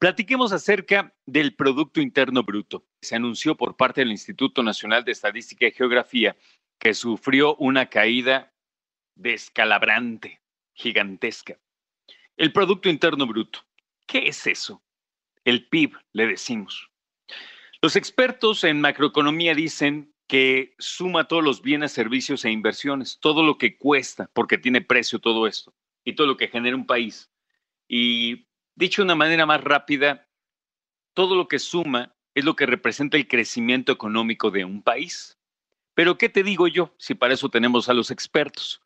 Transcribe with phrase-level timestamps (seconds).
[0.00, 2.86] Platiquemos acerca del Producto Interno Bruto.
[3.02, 6.38] Se anunció por parte del Instituto Nacional de Estadística y Geografía
[6.78, 8.50] que sufrió una caída
[9.14, 10.40] descalabrante,
[10.72, 11.58] gigantesca.
[12.38, 13.60] El Producto Interno Bruto.
[14.06, 14.82] ¿Qué es eso?
[15.44, 16.90] El PIB, le decimos.
[17.82, 23.58] Los expertos en macroeconomía dicen que suma todos los bienes, servicios e inversiones, todo lo
[23.58, 25.74] que cuesta, porque tiene precio todo esto,
[26.04, 27.30] y todo lo que genera un país.
[27.86, 28.46] Y
[28.80, 30.26] dicho de una manera más rápida,
[31.14, 35.38] todo lo que suma es lo que representa el crecimiento económico de un país.
[35.94, 38.80] Pero ¿qué te digo yo si para eso tenemos a los expertos?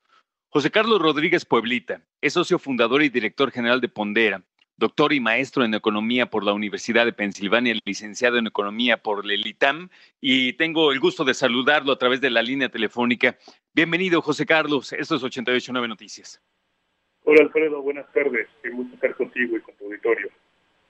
[0.49, 4.43] José Carlos Rodríguez Pueblita es socio fundador y director general de Pondera,
[4.77, 9.47] doctor y maestro en economía por la Universidad de Pensilvania, licenciado en economía por el
[9.47, 13.39] ITAM, y tengo el gusto de saludarlo a través de la línea telefónica.
[13.73, 14.93] Bienvenido, José Carlos.
[14.93, 16.43] Esto es 889 Noticias.
[17.25, 17.81] Hola, Alfredo.
[17.83, 18.49] Buenas tardes.
[18.63, 20.29] Qué gusto estar contigo y con tu auditorio.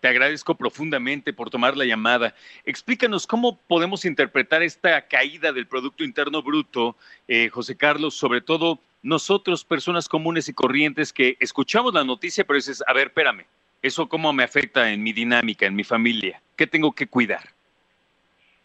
[0.00, 2.34] Te agradezco profundamente por tomar la llamada.
[2.64, 8.80] Explícanos cómo podemos interpretar esta caída del Producto Interno Bruto, eh, José Carlos, sobre todo
[9.02, 13.44] nosotros, personas comunes y corrientes que escuchamos la noticia, pero dices, a ver, espérame,
[13.80, 16.42] ¿eso cómo me afecta en mi dinámica, en mi familia?
[16.56, 17.48] ¿Qué tengo que cuidar?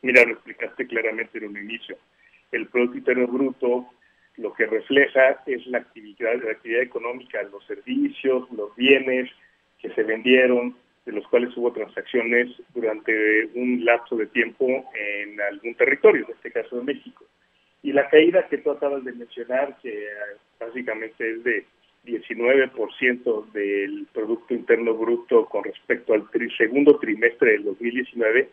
[0.02, 1.98] Mira, lo explicaste claramente en un inicio.
[2.52, 3.90] El Producto Interno Bruto
[4.40, 9.30] lo que refleja es la actividad, la actividad económica, los servicios, los bienes
[9.82, 15.76] que se vendieron, de los cuales hubo transacciones durante un lapso de tiempo en algún
[15.76, 17.26] territorio, en este caso de México.
[17.82, 20.08] Y la caída que tú acabas de mencionar, que
[20.60, 21.66] básicamente es de
[22.06, 28.50] 19% del Producto Interno Bruto con respecto al segundo trimestre del 2019,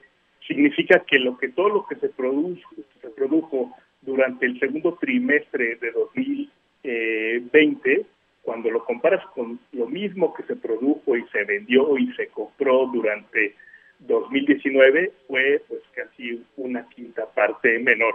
[0.47, 3.73] significa que lo que todo lo que se produjo, se produjo
[4.07, 8.07] durante el segundo trimestre de 2020,
[8.43, 12.87] cuando lo comparas con lo mismo que se produjo y se vendió y se compró
[12.87, 13.55] durante
[13.99, 18.15] 2019, fue pues casi una quinta parte menor.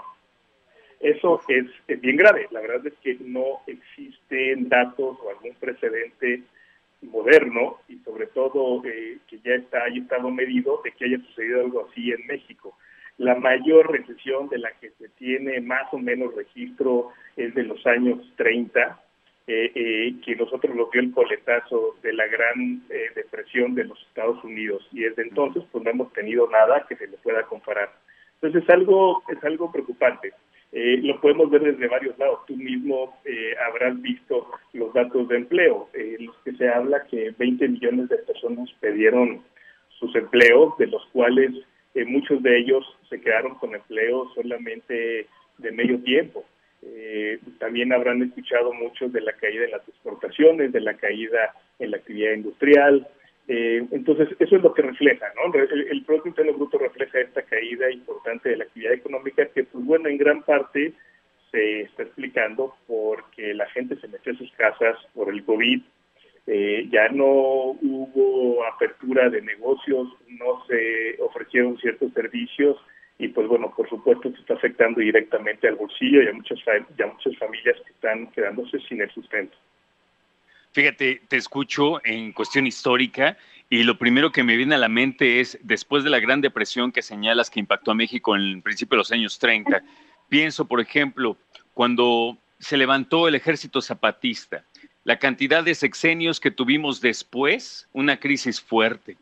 [1.01, 1.65] Eso es,
[1.99, 2.47] bien grave.
[2.51, 6.43] La verdad es que no existen datos o algún precedente
[7.01, 11.61] moderno y sobre todo eh, que ya está haya estado medido de que haya sucedido
[11.61, 12.77] algo así en México.
[13.21, 17.85] La mayor recesión de la que se tiene más o menos registro es de los
[17.85, 18.99] años 30,
[19.45, 24.01] eh, eh, que nosotros nos dio el coletazo de la gran eh, depresión de los
[24.07, 27.91] Estados Unidos y desde entonces pues no hemos tenido nada que se le pueda comparar.
[28.41, 30.33] Entonces es algo, es algo preocupante.
[30.71, 32.39] lo podemos ver desde varios lados.
[32.47, 33.21] Tú mismo
[33.67, 38.67] habrás visto los datos de empleo, los que se habla que 20 millones de personas
[38.79, 39.43] perdieron
[39.99, 41.51] sus empleos, de los cuales
[42.05, 46.45] muchos de ellos se quedaron con empleo solamente de medio tiempo.
[46.83, 51.91] Eh, también habrán escuchado mucho de la caída en las exportaciones, de la caída en
[51.91, 53.07] la actividad industrial.
[53.47, 55.53] Eh, entonces, eso es lo que refleja, ¿no?
[55.53, 59.83] El, el, Producto Interno Bruto refleja esta caída importante de la actividad económica que, pues
[59.85, 60.93] bueno, en gran parte
[61.51, 65.81] se está explicando porque la gente se metió a sus casas por el COVID,
[66.47, 72.77] eh, ya no hubo apertura de negocios, no se ofrecieron ciertos servicios
[73.19, 77.03] y pues bueno, por supuesto que está afectando directamente al bolsillo y a muchas, y
[77.03, 79.55] muchas familias que están quedándose sin el sustento.
[80.71, 83.37] Fíjate, te escucho en cuestión histórica
[83.69, 86.91] y lo primero que me viene a la mente es, después de la Gran Depresión
[86.91, 89.83] que señalas que impactó a México en el principio de los años 30,
[90.27, 91.37] pienso, por ejemplo,
[91.73, 94.65] cuando se levantó el ejército zapatista,
[95.03, 99.17] la cantidad de sexenios que tuvimos después, una crisis fuerte.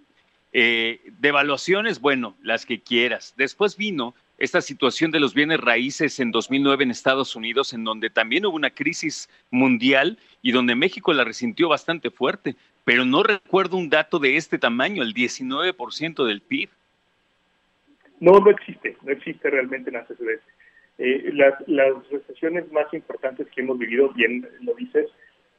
[0.52, 3.34] Eh, devaluaciones, bueno, las que quieras.
[3.38, 8.10] Después vino esta situación de los bienes raíces en 2009 en Estados Unidos, en donde
[8.10, 13.78] también hubo una crisis mundial y donde México la resintió bastante fuerte, pero no recuerdo
[13.78, 16.70] un dato de este tamaño, el 19% del PIB.
[18.20, 20.46] No, no existe, no existe realmente en antecedentes.
[20.98, 25.08] Eh, las, las recesiones más importantes que hemos vivido, bien lo dices,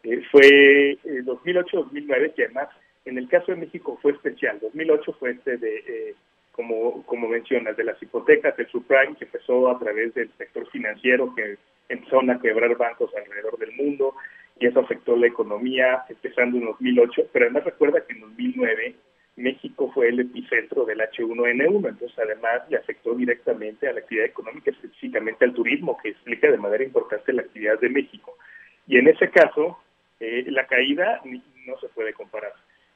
[0.05, 2.69] eh, fue 2008-2009, que además
[3.05, 4.59] en el caso de México fue especial.
[4.61, 6.15] 2008 fue este de, eh,
[6.53, 11.35] como, como mencionas, de las hipotecas, el subprime que empezó a través del sector financiero
[11.35, 11.57] que
[11.89, 14.15] empezaron a quebrar bancos alrededor del mundo
[14.59, 18.95] y eso afectó la economía empezando en 2008, pero además recuerda que en 2009
[19.37, 24.71] México fue el epicentro del H1N1, entonces además le afectó directamente a la actividad económica,
[24.71, 28.37] específicamente al turismo, que explica de manera importante la actividad de México.
[28.87, 29.79] Y en ese caso,
[30.21, 32.53] eh, la caída no se puede comparar.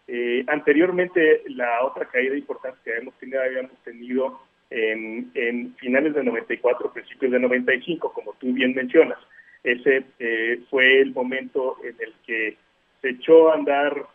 [0.06, 4.40] Eh, anteriormente, la otra caída importante que habíamos tenido, habíamos tenido
[4.70, 9.18] en, en, finales de 94, principios de 95, como tú bien mencionas.
[9.62, 12.58] Ese eh, fue el momento en el que
[13.00, 14.06] se echó a andar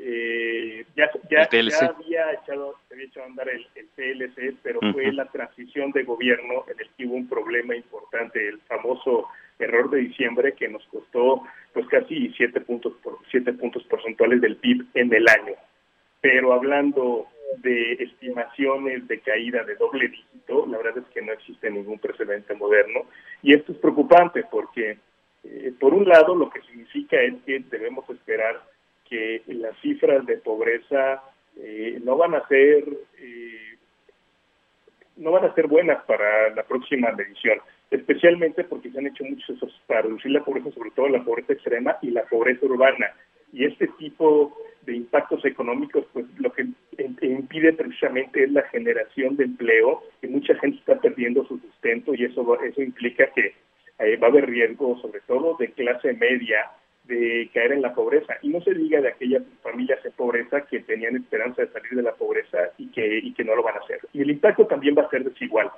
[0.00, 5.12] eh, ya, ya, había echado, se había echado a andar el, el PLC, pero fue
[5.12, 9.28] la transición de gobierno en el que hubo un problema importante, el famoso
[9.62, 11.42] error de diciembre que nos costó
[11.72, 15.54] pues casi siete puntos por siete puntos porcentuales del PIB en el año.
[16.20, 17.26] Pero hablando
[17.58, 22.54] de estimaciones de caída de doble dígito, la verdad es que no existe ningún precedente
[22.54, 23.06] moderno
[23.42, 24.98] y esto es preocupante porque
[25.44, 28.62] eh, por un lado lo que significa es que debemos esperar
[29.08, 31.22] que las cifras de pobreza
[31.56, 32.84] eh, no van a ser
[33.18, 33.76] eh,
[35.16, 37.60] no van a ser buenas para la próxima medición,
[37.92, 41.52] especialmente porque se han hecho muchos esfuerzos para reducir la pobreza, sobre todo la pobreza
[41.52, 43.06] extrema y la pobreza urbana.
[43.52, 44.56] Y este tipo
[44.86, 46.66] de impactos económicos, pues lo que
[47.20, 52.24] impide precisamente es la generación de empleo, que mucha gente está perdiendo su sustento y
[52.24, 53.54] eso, eso implica que
[53.98, 56.70] eh, va a haber riesgo, sobre todo de clase media,
[57.04, 58.34] de caer en la pobreza.
[58.42, 62.02] Y no se diga de aquellas familias en pobreza que tenían esperanza de salir de
[62.02, 64.00] la pobreza y que, y que no lo van a hacer.
[64.12, 65.70] Y el impacto también va a ser desigual.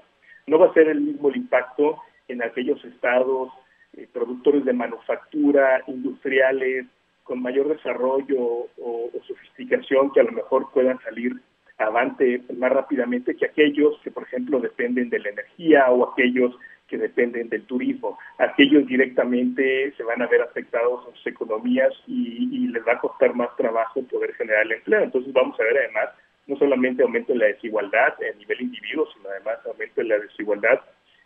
[0.47, 1.99] No va a ser el mismo el impacto
[2.29, 3.51] en aquellos estados
[3.97, 6.87] eh, productores de manufactura, industriales,
[7.23, 11.33] con mayor desarrollo o, sofisticación que a lo mejor puedan salir
[11.79, 16.55] avante más rápidamente que aquellos que, por ejemplo, dependen de la energía o aquellos
[16.87, 18.19] que dependen del turismo.
[18.39, 23.35] Aquellos directamente se van a ver afectados en sus economías y, les va a costar
[23.35, 25.03] más trabajo poder generar el empleo.
[25.03, 26.11] Entonces vamos a ver además
[26.47, 30.81] no solamente aumento en la desigualdad a nivel individuo, sino además aumento en la desigualdad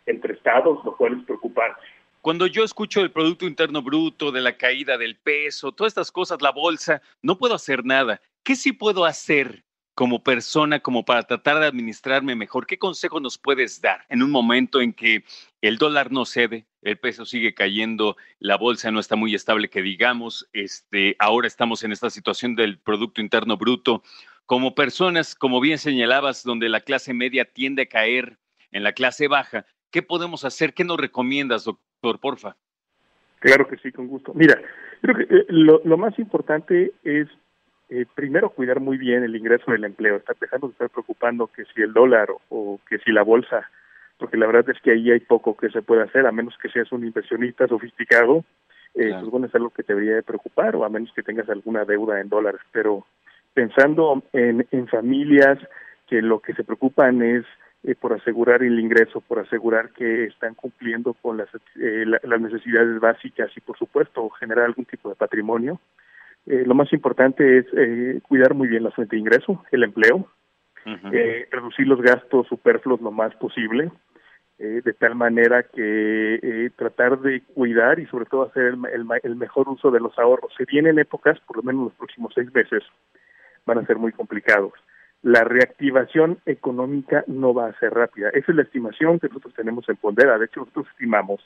[0.05, 1.39] entre estados, lo cual es.
[2.21, 6.41] Cuando yo escucho el Producto Interno Bruto, de la caída del peso, todas estas cosas,
[6.41, 8.21] la bolsa, no puedo hacer nada.
[8.43, 9.63] ¿Qué sí puedo hacer
[9.93, 12.67] como persona, como para tratar de administrarme mejor?
[12.67, 15.23] ¿Qué consejo nos puedes dar en un momento en que
[15.61, 19.81] el dólar no cede, el peso sigue cayendo, la bolsa no está muy estable, que
[19.81, 24.03] digamos, este, ahora estamos en esta situación del Producto Interno Bruto.
[24.49, 28.39] Como personas, como bien señalabas, donde la clase media tiende a caer
[28.71, 30.73] en la clase baja, ¿qué podemos hacer?
[30.73, 32.55] ¿Qué nos recomiendas, doctor, porfa?
[33.37, 34.33] Claro que sí, con gusto.
[34.33, 34.59] Mira,
[35.03, 37.27] creo que eh, lo, lo más importante es
[37.89, 41.83] eh, primero cuidar muy bien el ingreso del empleo, está de estar preocupando que si
[41.83, 43.69] el dólar o, que si la bolsa,
[44.17, 46.69] porque la verdad es que ahí hay poco que se puede hacer, a menos que
[46.69, 48.43] seas un inversionista sofisticado,
[48.95, 51.47] eh, pues bueno, es algo que te debería de preocupar, o a menos que tengas
[51.49, 53.05] alguna deuda en dólares, pero
[53.53, 55.57] pensando en, en familias
[56.07, 57.45] que lo que se preocupan es
[57.83, 61.49] eh, por asegurar el ingreso, por asegurar que están cumpliendo con las,
[61.79, 65.79] eh, las necesidades básicas y, por supuesto, generar algún tipo de patrimonio,
[66.45, 70.27] eh, lo más importante es eh, cuidar muy bien la fuente de ingreso, el empleo,
[71.11, 73.91] eh, reducir los gastos superfluos lo más posible,
[74.57, 79.89] de tal manera que tratar de cuidar y sobre todo hacer el, el, mejor uso
[79.89, 80.51] de los ahorros.
[80.57, 82.83] Se vienen épocas, por lo menos los próximos seis meses,
[83.69, 84.73] van a ser muy complicados.
[85.21, 88.29] La reactivación económica no va a ser rápida.
[88.29, 90.37] Esa es la estimación que nosotros tenemos en Pondera.
[90.37, 91.41] De hecho, nosotros estimamos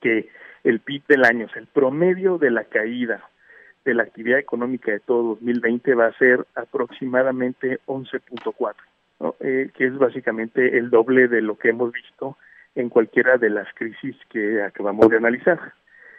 [0.00, 0.28] que
[0.64, 3.28] el PIB del año, el promedio de la caída
[3.84, 8.74] de la actividad económica de todo 2020 va a ser aproximadamente 11.4,
[9.20, 9.36] ¿no?
[9.40, 12.36] eh, que es básicamente el doble de lo que hemos visto
[12.74, 15.74] en cualquiera de las crisis que acabamos de analizar.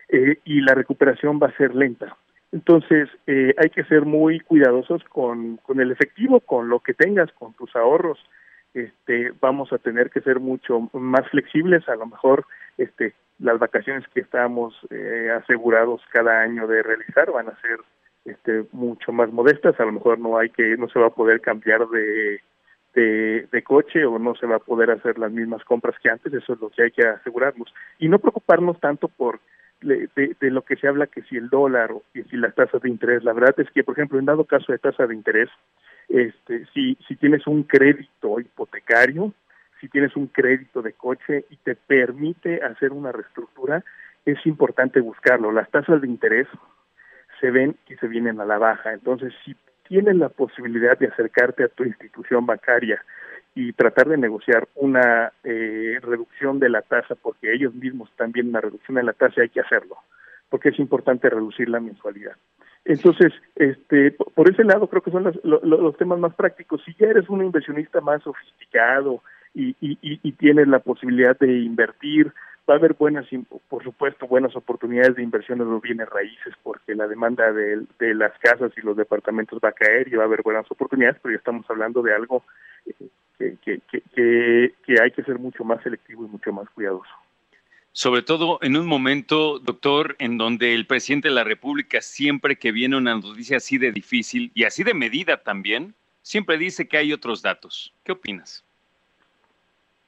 [0.10, 2.16] Eh, y la recuperación va a ser lenta.
[2.52, 7.32] Entonces, eh, hay que ser muy cuidadosos con, con el efectivo, con lo que tengas,
[7.34, 8.20] con tus ahorros.
[8.74, 12.46] Este, vamos a tener que ser mucho más flexibles, a lo mejor
[12.78, 17.80] este, las vacaciones que estamos eh, asegurados cada año de realizar van a ser
[18.26, 21.42] este, mucho más modestas, a lo mejor no hay que, no se va a poder
[21.42, 22.42] cambiar de,
[22.96, 26.54] de, coche o no se va a poder hacer las mismas compras que antes, eso
[26.54, 27.74] es lo que hay que asegurarnos.
[28.00, 29.40] Y no preocuparnos tanto por
[29.82, 32.82] de, de, lo que se habla que si el dólar o que si las tasas
[32.82, 35.50] de interés, la verdad es que, por ejemplo, en dado caso de tasa de interés,
[36.10, 39.34] este, si, si tienes un crédito hipotecario,
[39.80, 43.84] si tienes un crédito de coche y te permite hacer una reestructura,
[44.26, 45.52] es importante buscarlo.
[45.52, 46.48] Las tasas de interés
[47.40, 48.94] se ven y se vienen a la baja.
[48.94, 49.56] Entonces, si
[49.88, 53.04] tienes la posibilidad de acercarte a tu institución bancaria
[53.56, 58.60] y tratar de negociar una eh, reducción de la tasa, porque ellos mismos también una
[58.60, 59.96] reducción de la tasa hay que hacerlo,
[60.50, 62.36] porque es importante reducir la mensualidad.
[62.84, 66.84] Entonces, este, por ese lado creo que son los, temas más prácticos.
[66.86, 69.24] Si ya eres un inversionista más sofisticado
[69.56, 72.32] y, y, tienes la posibilidad de invertir,
[72.70, 73.26] va a haber buenas,
[73.70, 78.14] por supuesto, buenas oportunidades de inversión en los bienes raíces, porque la demanda de, de,
[78.14, 81.34] las casas y los departamentos va a caer y va a haber buenas oportunidades, pero
[81.34, 82.44] ya estamos hablando de algo
[83.38, 83.82] que, que,
[84.14, 87.12] que, que hay que ser mucho más selectivo y mucho más cuidadoso
[87.96, 92.74] sobre todo en un momento, doctor, en donde el presidente de la República siempre que
[92.74, 97.14] viene una noticia así de difícil y así de medida también, siempre dice que hay
[97.14, 97.94] otros datos.
[98.04, 98.66] ¿Qué opinas?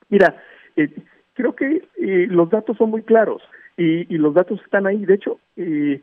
[0.09, 0.35] Mira,
[0.75, 0.93] eh,
[1.33, 3.41] creo que eh, los datos son muy claros
[3.77, 5.05] y, los datos están ahí.
[5.05, 6.01] De hecho, eh,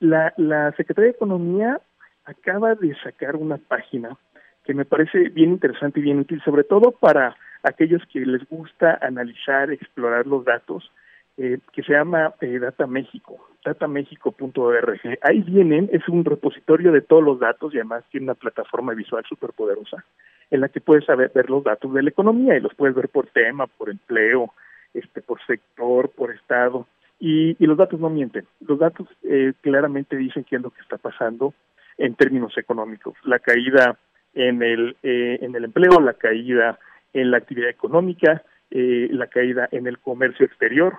[0.00, 1.80] la, la Secretaría de Economía
[2.26, 4.18] acaba de sacar una página
[4.64, 8.98] que me parece bien interesante y bien útil, sobre todo para aquellos que les gusta
[9.00, 10.90] analizar, explorar los datos
[11.36, 15.00] eh, que se llama eh, Data México, datamexico.org.
[15.22, 19.24] Ahí vienen, es un repositorio de todos los datos y además tiene una plataforma visual
[19.28, 20.04] súper poderosa
[20.50, 23.08] en la que puedes saber, ver los datos de la economía y los puedes ver
[23.08, 24.52] por tema, por empleo,
[24.92, 26.86] este, por sector, por estado.
[27.18, 28.46] Y, los datos no mienten.
[28.60, 31.54] Los datos eh, claramente dicen qué es lo que está pasando
[31.96, 33.14] en términos económicos.
[33.24, 33.96] La caída
[34.34, 36.78] en el, en el empleo, la caída
[37.12, 40.94] en la actividad económica, la caída en el comercio exterior,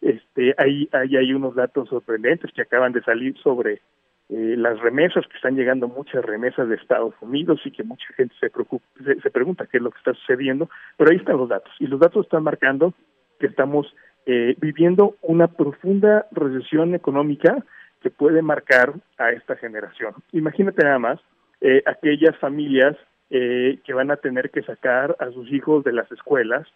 [0.00, 3.80] este, hay, hay, hay unos datos sorprendentes que acaban de salir sobre
[4.28, 8.34] eh, las remesas, que están llegando muchas remesas de Estados Unidos y que mucha gente
[8.40, 8.84] se, preocupa,
[9.22, 12.00] se, pregunta qué es lo que está sucediendo, pero ahí están los datos y los
[12.00, 12.92] datos están marcando
[13.38, 13.94] que estamos
[14.26, 17.64] eh, viviendo una profunda recesión económica
[18.02, 20.14] que puede marcar a esta generación.
[20.32, 21.20] Imagínate nada más
[21.60, 22.96] eh, aquellas familias
[23.30, 26.68] eh, que van a tener que sacar a sus hijos de las escuelas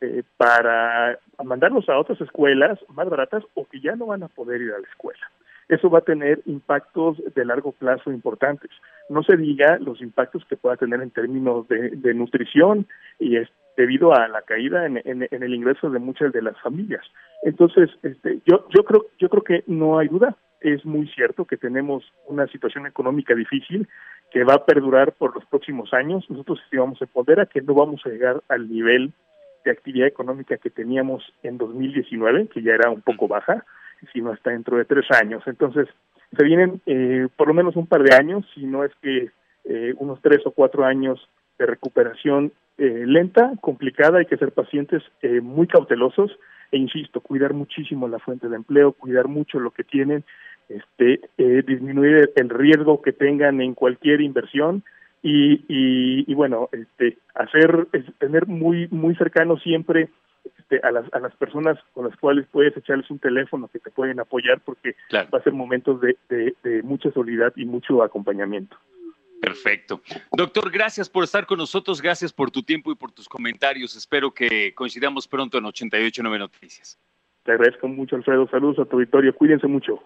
[0.00, 4.60] eh, para mandarlos a otras escuelas más baratas o que ya no van a poder
[4.60, 5.20] ir a la escuela.
[5.68, 8.70] Eso va a tener impactos de largo plazo importantes.
[9.08, 12.86] No se diga los impactos que pueda tener en términos de, nutrición
[13.18, 17.04] y es debido a la caída en, el ingreso de muchas de las familias.
[17.42, 20.36] Entonces, este, yo, yo creo, yo creo que no hay duda.
[20.60, 23.88] Es muy cierto que tenemos una situación económica difícil
[24.36, 26.28] que va a perdurar por los próximos años.
[26.28, 29.14] Nosotros estimamos en Pondera que no vamos a llegar al nivel
[29.64, 33.64] de actividad económica que teníamos en 2019, que ya era un poco baja,
[34.12, 35.42] sino hasta dentro de tres años.
[35.46, 35.88] Entonces,
[36.36, 39.30] se vienen eh, por lo menos un par de años, si no es que
[39.64, 41.18] eh, unos tres o cuatro años
[41.58, 45.02] de recuperación eh, lenta, complicada, hay que ser pacientes
[45.40, 46.38] muy cautelosos
[46.72, 50.24] e insisto, cuidar muchísimo la fuente de empleo, cuidar mucho lo que tienen,
[50.68, 51.20] este,
[51.62, 54.82] disminuir el riesgo que tengan en cualquier inversión,
[55.22, 55.64] y,
[56.30, 60.08] y, bueno, este, hacer, tener muy, muy cercano siempre
[60.44, 63.90] este, a, las, a las personas con las cuales puedes echarles un teléfono que te
[63.90, 68.76] pueden apoyar porque va a ser momentos de, de, mucha solidaridad y mucho acompañamiento.
[69.40, 70.00] Perfecto.
[70.32, 73.96] Doctor, gracias por estar con nosotros, gracias por tu tiempo y por tus comentarios.
[73.96, 76.98] Espero que coincidamos pronto en 889 Noticias.
[77.42, 78.48] Te agradezco mucho, Alfredo.
[78.48, 79.34] Saludos a tu auditorio.
[79.34, 80.02] Cuídense mucho.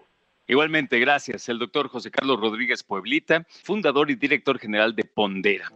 [0.51, 1.47] Igualmente, gracias.
[1.47, 5.71] El doctor José Carlos Rodríguez Pueblita, fundador y director general de Pondera.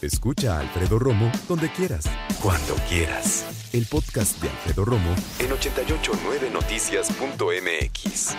[0.00, 2.10] Escucha a Alfredo Romo donde quieras,
[2.42, 3.70] cuando quieras.
[3.72, 8.36] El podcast de Alfredo Romo en 889noticias.mx.